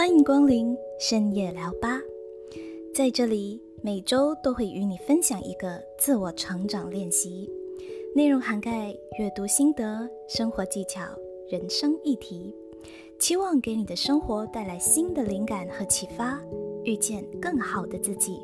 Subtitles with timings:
[0.00, 2.00] 欢迎光临深夜聊吧，
[2.94, 7.46] 在这里每周都会与你分享一个自我成长练习，
[8.16, 11.02] 内容涵盖阅读心得、生活技巧、
[11.50, 12.56] 人生议题，
[13.18, 16.40] 期望给你的生活带来新的灵感和启发，
[16.82, 18.40] 遇见更好的自己。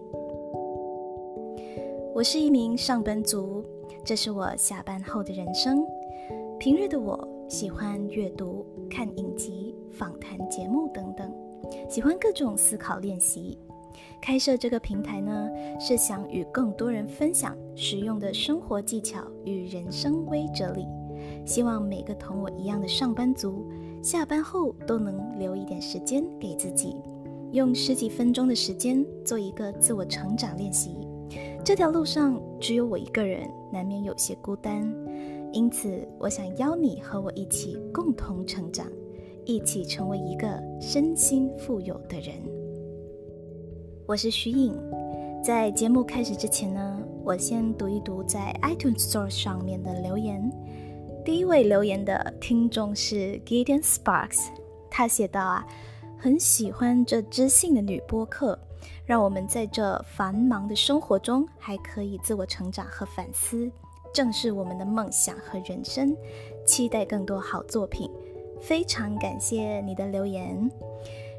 [2.14, 3.64] 我是一名上班族，
[4.04, 5.82] 这是我下班后的人生。
[6.58, 11.45] 平日的我喜欢阅读、看影集、访谈节目等等。
[11.88, 13.58] 喜欢各种思考练习，
[14.20, 15.48] 开设这个平台呢，
[15.78, 20.86] 是想与更多人分享实用的生活技巧与人生微哲理。
[21.44, 23.66] 希望每个同我一样的上班族，
[24.02, 26.96] 下班后都能留一点时间给自己，
[27.52, 30.96] 用十几分钟的时间做一个自我成长练习。
[31.64, 34.92] 这条路上只有我一个人，难免有些孤单，
[35.52, 38.86] 因此我想邀你和我一起共同成长。
[39.46, 42.34] 一起成为一个身心富有的人。
[44.04, 44.76] 我是徐颖，
[45.40, 50.50] 在节目开始之前呢，我先读一读在 iTunes Store 上面的留言。
[51.24, 54.48] 第一位留言的听众是 Gideon Sparks，
[54.90, 55.64] 他写道啊，
[56.18, 58.58] 很喜欢这知性的女播客，
[59.04, 63.70] 让我们在这繁忙的生活中还可以自我成长和反思，
[64.12, 66.16] 正是我们的梦想和人生。
[66.66, 68.10] 期待更多好作品。
[68.60, 70.70] 非常感谢你的留言。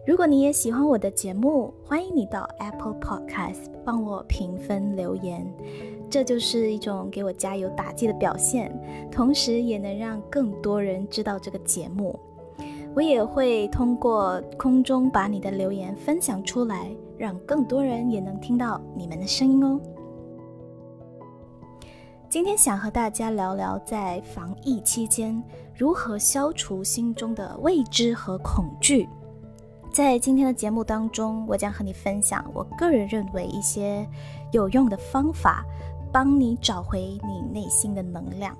[0.05, 5.45] 如果你也喜欢我的节目，欢迎你到 Apple Podcast 帮我评分留言，
[6.09, 8.71] 这就是一种给我加油打气的表现，
[9.11, 12.17] 同时也能让更多人知道这个节目。
[12.95, 19.79] 我也会通过空中把你的留言分享出来，让更多人也能听到你们的声音哦。
[22.29, 25.43] 今天想和大家聊聊，在防疫期间
[25.77, 29.07] 如何消除心中的未知和恐惧。
[29.93, 34.07] 在今天的节目当中，我将和你分享我个人认为一些
[34.51, 35.63] 有用的方法，
[36.11, 38.57] 帮你找回你内心的能量。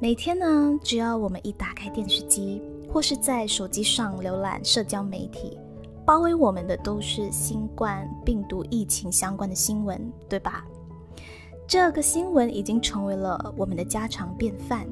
[0.00, 2.60] 每天呢，只要我们一打开电视机，
[2.92, 5.56] 或是在手机上浏览社交媒体，
[6.04, 10.64] 包围我们的都是新冠病毒疫情相关的新闻，对吧？
[11.68, 14.86] 这个新闻已经成为了我们的家常便饭，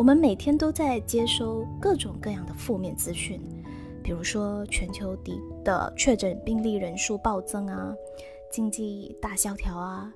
[0.00, 3.38] 我们每天都在接收各种各样的负面资讯，
[4.02, 7.94] 比如说全球底的确诊病例人数暴增啊，
[8.50, 10.10] 经济大萧条啊，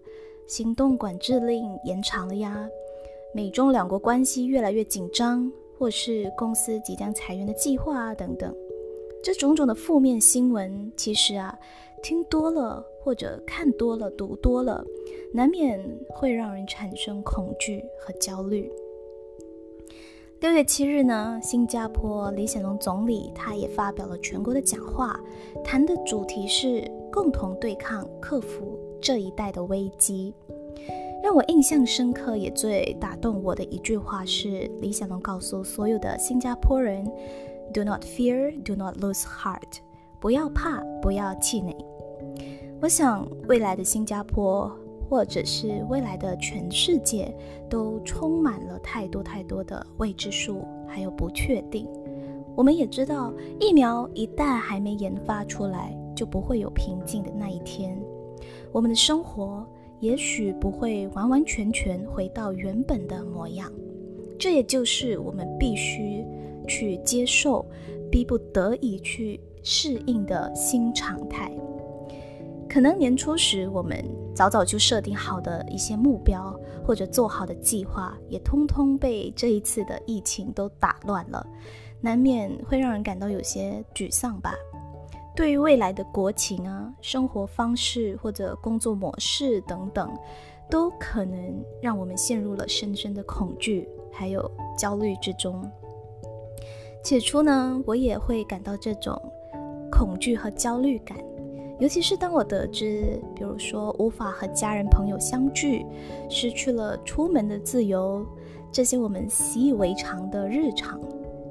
[0.46, 2.66] 行动管制令延长了呀，
[3.34, 8.56] 美中两国关系越来越紧张，或是公司即将裁员的计划啊等等，
[9.22, 11.54] 这种种的负面新闻，其实啊，
[12.02, 12.82] 听多了。
[13.04, 14.82] 或者看多了、读多了，
[15.30, 15.78] 难免
[16.08, 18.72] 会让人产生恐惧和焦虑。
[20.44, 25.18] 六月七日呢，新加坡李显龙总理他也发表了全国的讲话，
[25.64, 30.34] 谈的主题是共同对抗、克服这一代的危机。
[31.22, 37.10] 让我印象深刻也最打动我的一句话是，李显龙告诉所有的新加坡人
[37.72, 39.78] ：“Do not fear, do not lose heart，
[40.20, 41.74] 不要怕，不要气馁。”
[42.82, 44.70] 我想，未来的新加坡，
[45.08, 47.34] 或者是未来的全世界，
[47.68, 51.86] 都充满了太多太多的未知数，还有不确定。
[52.56, 57.98] 我们也知道，疫苗一旦还没研发出来，就不会有平静的那一天。
[58.72, 59.66] 我们的生活
[60.00, 63.72] 也许不会完完全全回到原本的模样，
[64.38, 66.24] 这也就是我们必须
[66.68, 67.64] 去接受、
[68.10, 71.50] 逼不得已去适应的新常态。
[72.74, 74.04] 可能年初时，我们
[74.34, 76.52] 早早就设定好的一些目标
[76.84, 81.46] 或者做好的计划，也通通被这一次的疫情都打乱了，
[82.00, 84.56] 难免会让人感到有些沮丧吧。
[85.36, 90.12] 对于未来的国情啊、生活方式或者工作模式等等，
[90.68, 95.64] 都可能让我们陷入了深深的恐惧还有焦虑之中。
[97.04, 99.16] 起初呢，我也会感到这种
[99.92, 101.16] 恐惧和焦虑感。
[101.80, 105.84] 尤其是当我得知，比如说无法和家人朋友相聚，
[106.30, 108.24] 失去了出门的自由，
[108.70, 111.00] 这些我们习以为常的日常，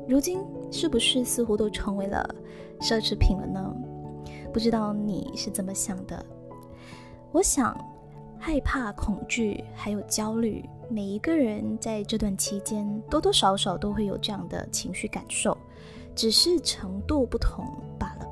[0.08, 0.40] 如今
[0.72, 2.24] 是不是似乎都成为了
[2.80, 3.76] 奢侈品了呢？
[4.54, 6.26] 不知道你是怎么想的？
[7.34, 7.78] 我想，
[8.40, 15.58] 害怕、恐惧还有焦虑，每一个人在这段期间多多少少都会有这样的情绪感受，
[16.16, 17.66] 只是程度不同
[18.00, 18.30] 罢了。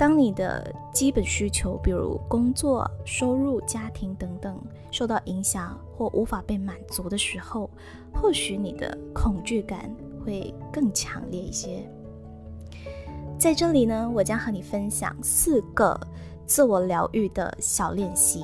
[0.00, 4.58] 当你的基本需求，比如工作、收入、家庭等等
[4.90, 7.68] 受到影响或无法被满足的时候，
[8.14, 9.94] 或许你的恐惧感
[10.24, 11.86] 会更强烈一些。
[13.38, 16.00] 在这里呢，我将和你分享四个
[16.46, 18.42] 自我疗愈的小练习，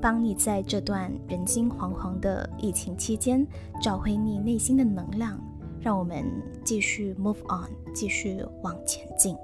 [0.00, 3.46] 帮你在这段人心惶惶的疫情期间
[3.80, 5.38] 找回你内心的能量，
[5.80, 6.24] 让我们
[6.64, 9.36] 继续 move on，继续往前进。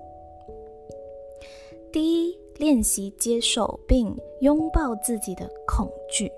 [1.91, 6.31] 第一，练习接受并拥抱自己的恐惧。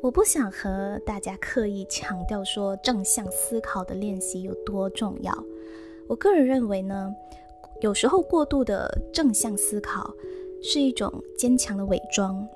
[0.00, 5.32] 我不想和大家刻意强调说正向思考的练习有多重要。
[6.06, 7.12] 我个人认为呢，
[7.80, 10.14] 有时候过度的正向思考
[10.62, 12.46] 是一种坚强的伪装。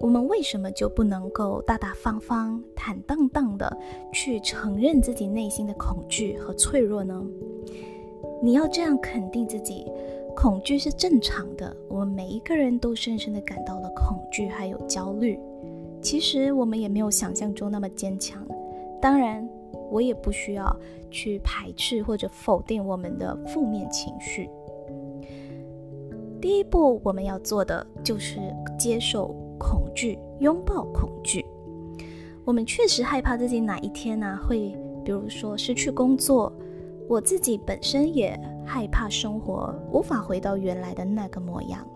[0.00, 3.76] 我们为什么就不能够大大方方、坦荡荡的
[4.14, 7.22] 去承认自己内心的恐惧和脆弱呢？
[8.42, 9.84] 你要这样肯定自己，
[10.40, 11.76] 恐惧是正常的。
[11.88, 15.36] 我们每一个人都深深的感到了恐惧，还有焦虑。
[16.00, 18.46] 其实我们也没有想象中那么坚强。
[19.02, 19.46] 当然。
[19.90, 20.76] 我也不需要
[21.10, 24.50] 去排斥或者否定我们的负面情绪。
[26.42, 28.38] 第一步，我们要做的就是
[28.78, 31.42] 接受恐惧，拥抱恐惧。
[32.44, 36.52] 我们确实害怕自己哪一天呢会，比如说失去工作。
[37.08, 38.38] 我自己本身也
[38.68, 41.88] 害怕生活无法回到原来的那个模样，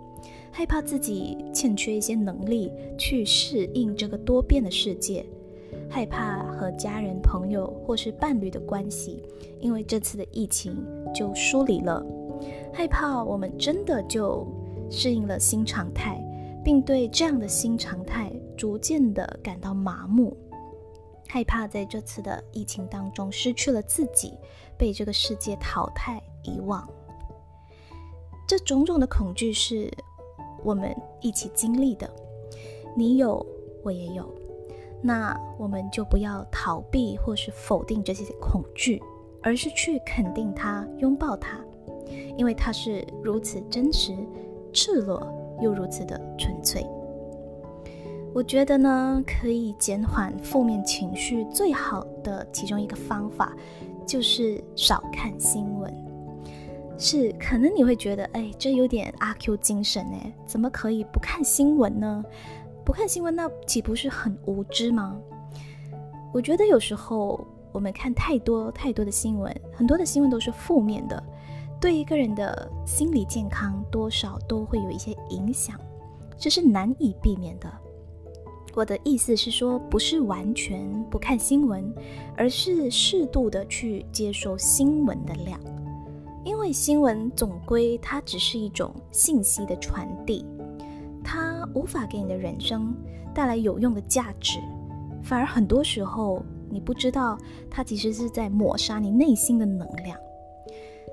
[0.50, 5.24] 害怕自己欠缺一些能力去适应这个多变的世界。
[5.88, 9.22] 害怕和家人、朋友或是伴侣的关系，
[9.60, 10.82] 因为这次的疫情
[11.14, 12.02] 就疏离了；
[12.72, 14.46] 害怕我们真的就
[14.90, 16.18] 适应了新常态，
[16.64, 20.34] 并对这样的新常态逐渐的感到麻木；
[21.28, 24.32] 害怕在这次的疫情当中失去了自己，
[24.78, 26.88] 被这个世界淘汰遗忘。
[28.46, 29.90] 这种种的恐惧是
[30.62, 32.08] 我们一起经历的，
[32.96, 33.44] 你有，
[33.82, 34.28] 我也有。
[35.00, 39.02] 那我们就不要逃避或是否定这些恐惧，
[39.42, 41.58] 而是去肯定它、拥抱它，
[42.36, 44.14] 因为它是如此真实、
[44.72, 45.26] 赤裸
[45.60, 46.86] 又如此的纯粹。
[48.34, 53.56] 我觉得呢，可以减缓负面情绪最好的其中一个方法，
[54.06, 56.11] 就是少看新闻。
[57.04, 62.24] 是，可能你会觉得，哎，这有点阿 Q 精神哎，怎么可以不看新闻呢？
[62.84, 65.18] 不看新闻，那岂不是很无知吗？
[66.32, 71.20] 我觉得有时候我们看太多太多的新闻，很多的新闻都是负面的，
[71.80, 75.76] 对一个人的心理健康多少都会有一些影响，
[76.38, 77.68] 这是难以避免的。
[78.74, 81.92] 我的意思是说，不是完全不看新闻，
[82.36, 85.58] 而是适度的去接受新闻的量，
[86.44, 90.44] 因为新闻总归它只是一种信息的传递。
[91.24, 92.94] 它无法给你的人生
[93.32, 94.58] 带来有用的价值，
[95.22, 97.38] 反而很多时候你不知道
[97.70, 100.18] 它其实是在抹杀你内心的能量。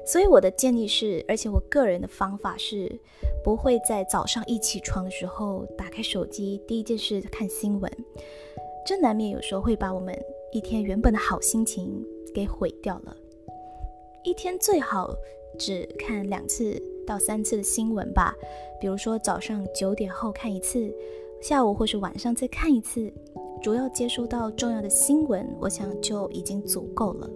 [0.05, 2.99] 所以我的建议是，而且我个人的方法是，
[3.43, 7.91] 不会在早上一起床的时候打开手机，第一件事看新闻，
[8.83, 10.17] 这难免有时候会把我们
[10.51, 12.03] 一天原本的好心情
[12.33, 13.15] 给毁掉了。
[14.23, 15.09] 一天最好
[15.57, 16.81] 只看两次。
[17.07, 18.35] 到三次的新闻吧，
[18.79, 20.93] 比如说早上九点后看一次，
[21.41, 23.11] 下午或是晚上再看一次，
[23.63, 27.27] 主要接收到重要的新闻，我想就已经足够了。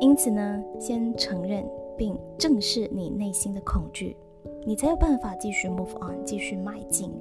[0.00, 1.68] 因此呢，先承认
[1.98, 4.16] 并正视你内心的恐惧，
[4.64, 7.12] 你才有办法继续 move on，继续迈进，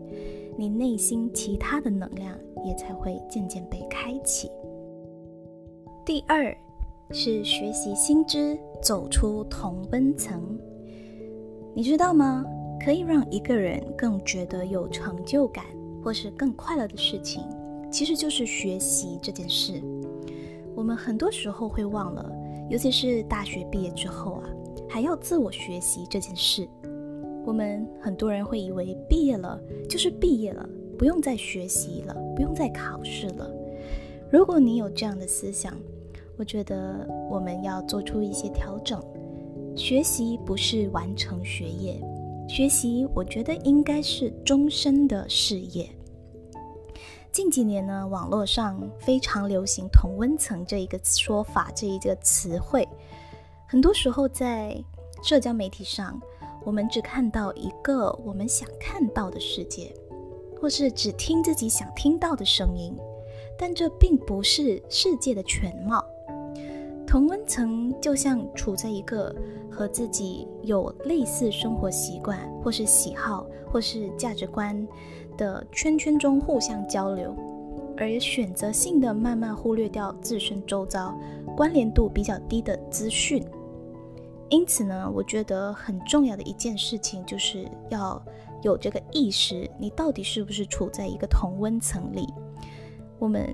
[0.57, 2.33] 你内心其他的能量
[2.65, 4.49] 也才会渐渐被开启。
[6.05, 6.55] 第二
[7.13, 10.57] 是学习新知，走出同温层。
[11.73, 12.45] 你知道吗？
[12.83, 15.65] 可以让一个人更觉得有成就感，
[16.03, 17.43] 或是更快乐的事情，
[17.91, 19.81] 其实就是学习这件事。
[20.75, 22.31] 我们很多时候会忘了，
[22.69, 24.49] 尤其是大学毕业之后啊，
[24.89, 26.67] 还要自我学习这件事。
[27.45, 33.47] 我们很多人会以为毕业了就是毕业了，不用再学习了，不用再考试了。
[34.31, 35.75] 如果你有这样的思想，
[36.41, 38.99] 我觉得我们要做出一些调整。
[39.75, 42.01] 学习不是完成学业，
[42.49, 45.87] 学习我觉得应该是终身的事业。
[47.31, 52.89] 近几年呢，网络上非常流行“同温层”这一个说法，这一个词汇。
[53.67, 54.75] 很多时候在
[55.21, 56.19] 社交媒体上，
[56.65, 59.93] 我们只看到一个我们想看到的世界，
[60.59, 62.97] 或是只听自己想听到的声音，
[63.59, 66.03] 但这并不是世界的全貌。
[67.05, 69.35] 同温层就像处在一个
[69.69, 74.87] 和自己有类似生活习惯，或是喜好，或是价值观
[75.37, 77.35] 的圈圈中互相交流，
[77.97, 81.13] 而选择性的慢慢忽略掉自身周遭
[81.57, 83.43] 关联度比较低的资讯。
[84.49, 88.21] 因此呢，我觉得很重要的一件事情就是要
[88.61, 92.27] 有这个意识，你到底是不是处在一个同温层里？
[93.17, 93.53] 我们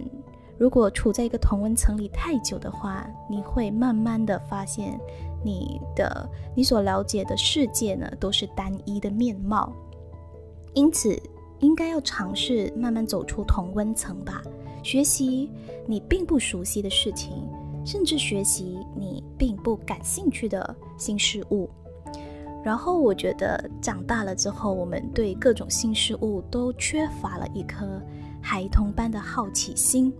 [0.57, 4.99] 如果处在一个同温层里太久的话，你会慢慢的发现，
[5.43, 9.71] 你的你所了解的世界呢，都是单一的面貌。
[10.73, 11.19] 因此，
[11.59, 14.41] 应该要尝试慢慢走出同温层吧，
[14.83, 15.49] 学习
[15.85, 17.47] 你并不熟悉的事情。
[17.85, 21.69] 甚至学习你并不感兴趣的新事物，
[22.61, 28.01] 然后我觉得长大了之后，我们对各种新事物都缺乏了一颗
[28.41, 30.13] 孩童般的好奇心。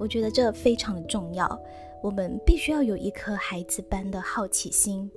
[0.00, 1.60] 我觉得这非常的重要，
[2.02, 5.08] 我们必须要有一颗孩子般的好奇心，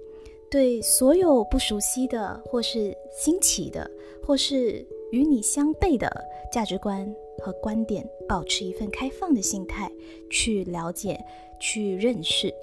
[0.51, 3.89] 对所有不熟悉的或是新奇的，
[4.23, 6.07] 或是与你相悖的
[6.51, 7.11] 价值观。
[7.41, 9.91] 和观点保持一份开放的心态
[10.29, 11.19] 去了解、
[11.59, 12.53] 去认识。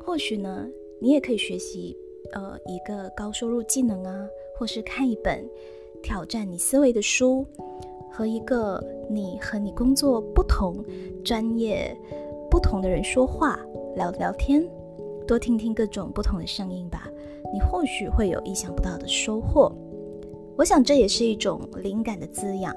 [0.00, 0.66] 或许呢，
[0.98, 1.94] 你也可以学习
[2.32, 4.26] 呃一个高收入技能啊，
[4.56, 5.46] 或是看一本
[6.00, 7.44] 挑战你思维的书，
[8.10, 10.84] 和一个你和你工作不同、
[11.24, 11.96] 专业
[12.50, 13.60] 不同的人说话
[13.94, 14.68] 聊聊天，
[15.24, 17.08] 多听听各种不同的声音吧。
[17.54, 19.72] 你或许会有意想不到的收获。
[20.56, 22.74] 我想这也是一种灵感的滋养。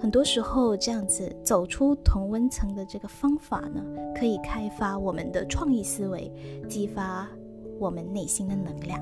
[0.00, 3.80] 很多时候，这样子走出同温层的这个方法呢，
[4.16, 6.28] 可以开发我们的创意思维，
[6.68, 7.28] 激发
[7.78, 9.00] 我们内心的能量。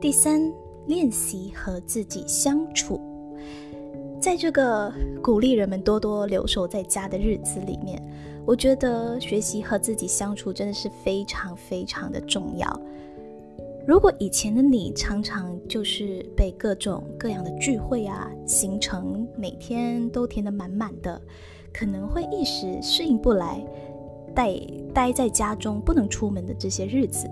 [0.00, 0.40] 第三，
[0.86, 3.00] 练习和自己相处。
[4.20, 8.00] 在这个鼓励人们多多留守在家的日子里面，
[8.44, 12.80] 我觉得学习和自己相处真的是非常非常的重要。
[13.86, 21.20] 如果以前的你常常就是被各种各样的聚会啊、行程每天都填得满满的，
[21.72, 23.64] 可能会一时适应不来，
[24.34, 24.54] 待
[24.92, 27.26] 待在家中不能出门的这些日子，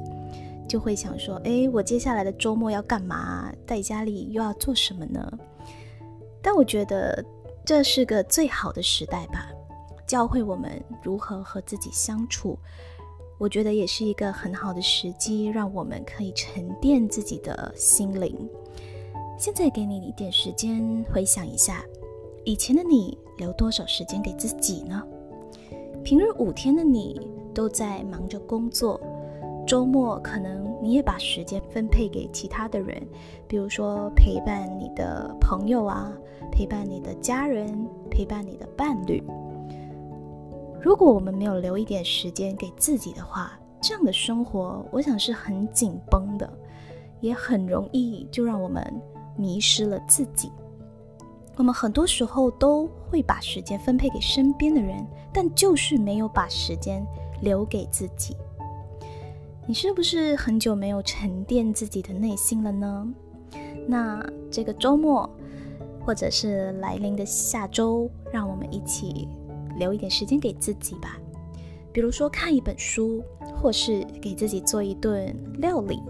[0.67, 3.53] 就会想说：哎，我接下来的周末要干嘛？
[3.67, 5.31] 在家里又要做什么呢？
[6.43, 7.25] 但我觉得
[7.65, 9.49] 这是个最好的时代吧，
[10.07, 12.59] 教会我们如何和自己相处。
[13.39, 18.49] 我觉得也是一个很好的时机，让我们可以沉淀自己的心灵。
[19.39, 21.85] 现在给你一点时间回想一下，
[22.45, 25.01] 以前的你留多少时间给自己呢？
[26.03, 29.01] 平日五天的你都在忙着工作，
[29.69, 33.07] 周末可能你也把时间分配给其他的人，
[33.47, 36.11] 比如说陪伴你的朋友啊，
[36.51, 39.23] 陪伴你的家人，陪伴你的伴侣。
[40.81, 46.51] 如果我们没有留一点时间给自己的话，这样的生活我想是很紧绷的，
[47.21, 48.83] 也很容易就让我们
[49.37, 50.51] 迷失了自己。
[51.57, 57.07] 我们很多时候都会把时间分配给身边的人，但就是没有把时间
[57.43, 58.35] 留给自己。
[59.69, 63.15] 你是不是很久没有沉淀自己的内心了呢？
[63.87, 65.29] 那这个周末，
[66.01, 69.29] 或者是来临的下周，让我们一起。
[69.77, 71.21] 留一点时间给自己吧，
[71.93, 73.23] 比如说看一本书，
[73.61, 76.01] 或是给自己做一顿料理，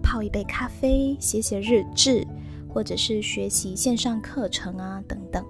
[0.00, 2.26] 泡一杯咖啡，写写日志，
[2.72, 5.44] 或者是学习线上课程啊等等。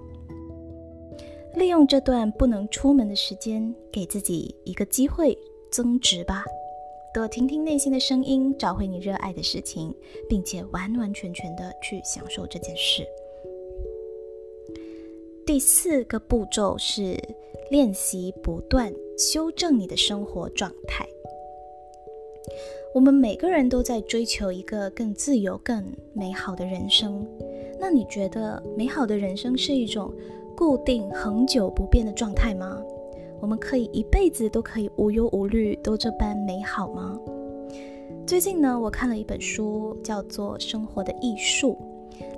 [1.55, 5.37] 利用这段不能出门的时间，给自己一个机会
[5.71, 6.43] 增值吧。
[7.13, 9.93] 多听听内心的声音，找回你热爱的事情，
[10.27, 13.05] 并且完完全全的去享受这件事。
[15.45, 17.15] 第四个步骤是
[17.69, 21.07] 练习不断修正你的生活状态。
[22.95, 27.23] 我们每个人都在追求一个更自由、更美好的人生。
[27.79, 30.11] 那你觉得美好的人生是一种
[30.57, 32.83] 固定、恒久不变的状态吗？
[33.43, 37.19] 我们可以一辈子都可以无忧无虑，都这般美好吗？
[38.25, 41.77] 最近呢，我看了一本书，叫做《生活的艺术》。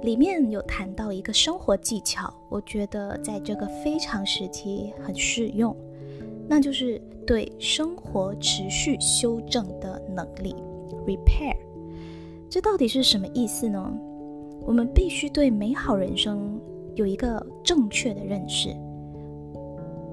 [0.03, 5.77] 里面有谈到一个生活技巧，我觉得在这个非常时期很适用，
[6.47, 10.55] 那就是对生活持续修正的能力
[11.05, 11.55] （repair）。
[12.49, 13.95] 这到底是什么意思呢？
[14.65, 16.59] 我们必须对美好人生
[16.95, 18.75] 有一个正确的认识。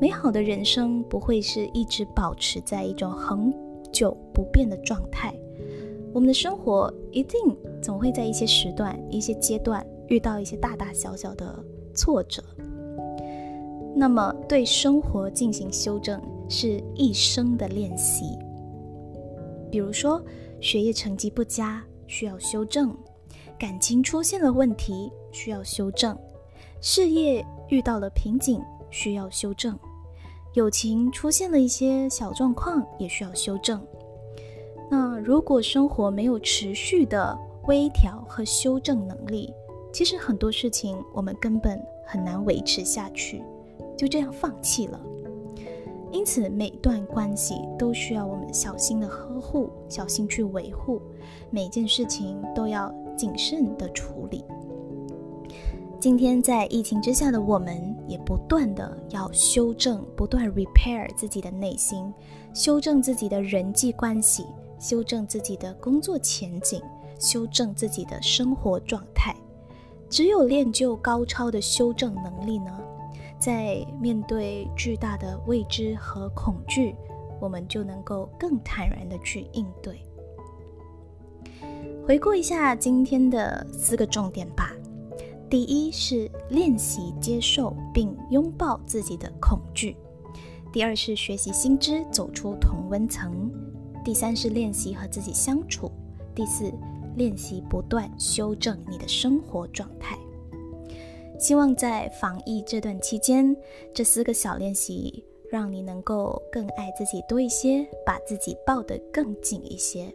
[0.03, 3.55] 美好的人生不会是一直保持在一种恒
[3.93, 5.33] 久不变的状态。
[6.13, 7.39] 我们的生活一定
[7.81, 11.57] 总会在一些时段、一些阶段遇到一些大大小小的
[11.95, 12.43] 挫折。
[13.95, 18.37] 那么，对生活进行修正是一生的练习。
[19.71, 20.21] 比如说，
[20.61, 22.93] 学业成绩不佳需要修正，
[23.57, 26.19] 感情出现了问题需要修正，
[26.81, 29.79] 事业遇到了瓶颈需要修正，
[30.55, 33.81] 友情出现了一些小状况也需要修正。
[34.91, 39.53] 那如果生活没有持续的微调和修正能力，
[39.93, 43.43] 其实很多事情我们根本很难维持下去，
[43.97, 45.01] 就这样放弃了。
[46.11, 51.01] 因此，每段关系都需要我们小心的呵护，小心去维护，
[51.49, 54.45] 每件事情都要谨慎的处理。
[56.03, 62.13] 今天在疫情之下的我们，也不断的要修正，不断 repair 自己的内心，
[62.53, 64.45] 修正自己的人际关系，
[64.81, 66.83] 修正自己的工作前景，
[67.21, 69.33] 修正自己的生活状态。
[70.11, 72.77] 只有练就高超的修正能力呢？
[73.39, 76.97] 在面对巨大的未知和恐惧，
[77.41, 80.05] 我们就能够更坦然的去应对。
[82.05, 84.73] 回顾一下今天的四个重点吧。
[85.53, 89.95] 第一是练习接受并拥抱自己的恐惧；
[90.73, 93.31] 第二是学习新知，走出同温层；
[94.03, 95.91] 第三是练习和自己相处；
[96.35, 96.73] 第四，
[97.17, 100.17] 练习不断修正你的生活状态。
[101.39, 103.55] 希望在防疫这段期间，
[103.93, 110.11] 这四个小练习让你能够更爱自己多一些，把自己抱得更紧一些。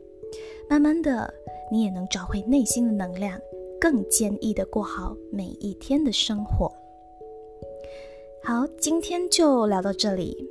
[0.68, 1.32] 慢慢的，
[1.72, 3.40] 你也能找回内心的能量，
[3.80, 6.72] 更坚毅的过好每一天的生活。
[8.44, 10.48] 好，今天就聊到这里。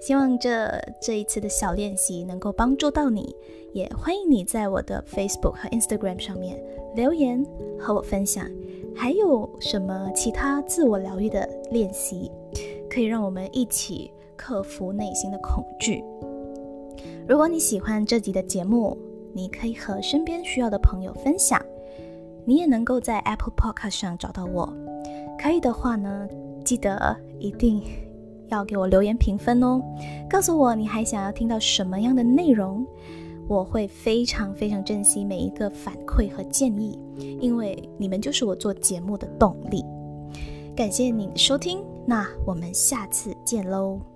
[0.00, 3.34] 希望这这一次的小练习能够帮助到你，
[3.72, 6.62] 也欢迎你在我的 Facebook 和 Instagram 上面
[6.94, 7.44] 留言
[7.78, 8.46] 和我分享。
[8.94, 12.30] 还有什么其他自我疗愈的练习，
[12.88, 16.04] 可以让我们一起克服内心的恐惧？
[17.26, 18.96] 如果你喜欢这集的节目，
[19.32, 21.60] 你可以和身边需要的朋友分享。
[22.44, 24.72] 你也能够在 Apple Podcast 上找到我。
[25.38, 26.28] 可以的话呢，
[26.64, 27.82] 记得一定
[28.48, 29.80] 要给我留言评分哦，
[30.28, 32.86] 告诉我你还想要听到什么样的内容。
[33.46, 36.98] 我会非常非常珍惜每一个反馈和建议，
[37.40, 39.84] 因为你们就是我做节目的动力。
[40.74, 44.13] 感谢你的收听，那我们下次见喽。